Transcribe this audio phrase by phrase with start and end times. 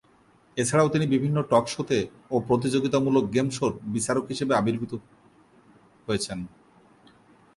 [0.57, 1.99] এছাড়া তিনি বিভিন্ন টক শোতে
[2.31, 4.93] ও প্রতিযোগিতামূলক গেম শোর বিচারক হিসেবে আবির্ভূত
[6.07, 6.39] হয়েছেন।